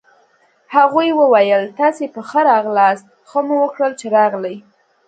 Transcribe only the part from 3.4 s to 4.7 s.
مو وکړل چي راغلئ.